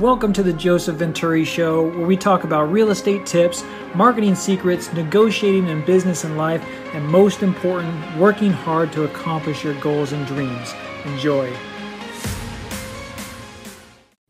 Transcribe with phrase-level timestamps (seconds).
[0.00, 3.62] Welcome to the Joseph Venturi Show, where we talk about real estate tips,
[3.94, 9.74] marketing secrets, negotiating in business and life, and most important, working hard to accomplish your
[9.74, 10.74] goals and dreams.
[11.04, 11.48] Enjoy.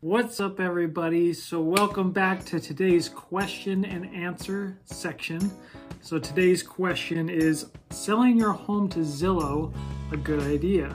[0.00, 1.32] What's up, everybody?
[1.32, 5.50] So, welcome back to today's question and answer section.
[6.02, 9.72] So, today's question is Selling your home to Zillow
[10.12, 10.94] a good idea?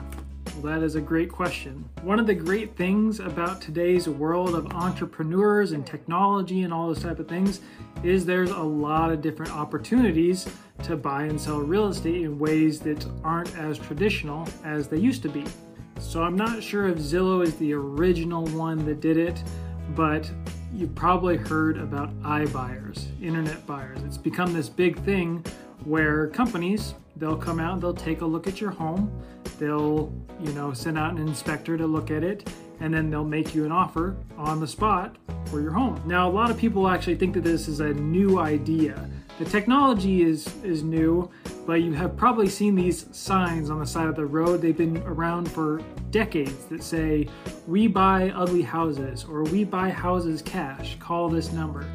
[0.54, 1.88] Well, that is a great question.
[2.02, 7.02] One of the great things about today's world of entrepreneurs and technology and all those
[7.02, 7.60] type of things
[8.02, 10.48] is there's a lot of different opportunities
[10.82, 15.22] to buy and sell real estate in ways that aren't as traditional as they used
[15.22, 15.44] to be.
[15.98, 19.42] So I'm not sure if Zillow is the original one that did it,
[19.94, 20.30] but
[20.74, 24.02] you've probably heard about iBuyers, internet buyers.
[24.02, 25.44] It's become this big thing
[25.84, 29.10] where companies they'll come out they'll take a look at your home
[29.58, 32.48] they'll you know send out an inspector to look at it
[32.80, 35.16] and then they'll make you an offer on the spot
[35.46, 36.02] for your home.
[36.06, 39.08] Now a lot of people actually think that this is a new idea.
[39.38, 41.30] The technology is is new
[41.66, 44.60] but you have probably seen these signs on the side of the road.
[44.60, 47.28] They've been around for decades that say
[47.68, 50.96] we buy ugly houses or we buy houses cash.
[50.98, 51.86] Call this number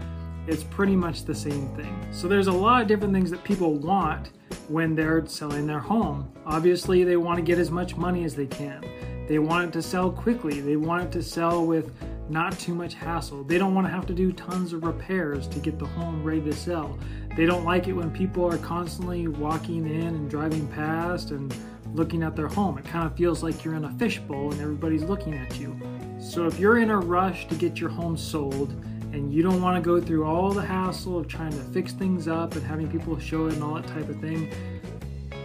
[0.47, 2.07] it's pretty much the same thing.
[2.11, 4.31] So there's a lot of different things that people want
[4.67, 6.31] when they're selling their home.
[6.45, 8.83] Obviously, they want to get as much money as they can.
[9.27, 10.59] They want it to sell quickly.
[10.59, 11.91] They want it to sell with
[12.29, 13.43] not too much hassle.
[13.43, 16.41] They don't want to have to do tons of repairs to get the home ready
[16.41, 16.97] to sell.
[17.35, 21.55] They don't like it when people are constantly walking in and driving past and
[21.93, 22.77] looking at their home.
[22.77, 25.79] It kind of feels like you're in a fishbowl and everybody's looking at you.
[26.19, 28.73] So if you're in a rush to get your home sold,
[29.15, 32.27] and you don't want to go through all the hassle of trying to fix things
[32.27, 34.51] up and having people show it and all that type of thing,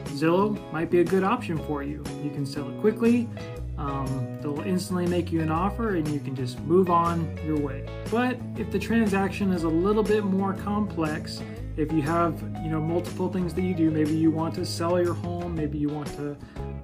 [0.06, 2.02] Zillow might be a good option for you.
[2.22, 3.28] You can sell it quickly.
[3.80, 7.88] Um, they'll instantly make you an offer and you can just move on your way.
[8.10, 11.40] But if the transaction is a little bit more complex,
[11.78, 15.02] if you have you know multiple things that you do, maybe you want to sell
[15.02, 16.36] your home, maybe you want to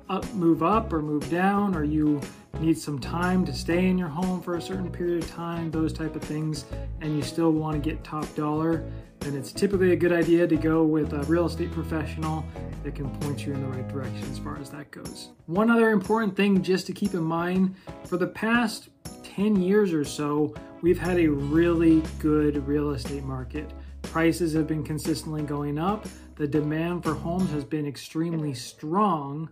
[0.09, 2.19] up, move up or move down, or you
[2.61, 5.93] need some time to stay in your home for a certain period of time, those
[5.93, 6.65] type of things,
[7.03, 8.91] and you still want to get top dollar,
[9.27, 12.45] then it's typically a good idea to go with a real estate professional
[12.85, 15.31] that can point you in the right direction as far as that goes.
[15.47, 18.89] One other important thing just to keep in mind for the past
[19.25, 23.73] 10 years or so, we've had a really good real estate market.
[24.03, 26.07] Prices have been consistently going up.
[26.37, 29.49] The demand for homes has been extremely strong.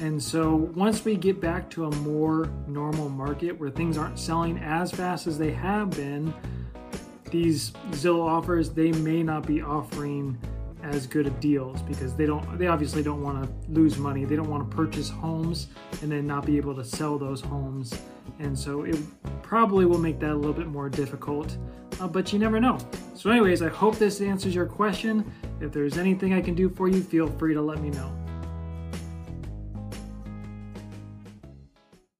[0.00, 4.58] And so once we get back to a more normal market where things aren't selling
[4.58, 6.34] as fast as they have been,
[7.34, 10.38] these Zillow offers, they may not be offering
[10.84, 14.24] as good of deals because they don't they obviously don't want to lose money.
[14.24, 15.66] They don't want to purchase homes
[16.00, 17.92] and then not be able to sell those homes.
[18.38, 18.96] And so it
[19.42, 21.56] probably will make that a little bit more difficult,
[22.00, 22.78] uh, but you never know.
[23.16, 25.30] So anyways, I hope this answers your question.
[25.60, 28.23] If there's anything I can do for you, feel free to let me know.